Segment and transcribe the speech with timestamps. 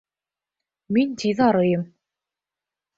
[0.97, 1.87] Мин тиҙ арыйым.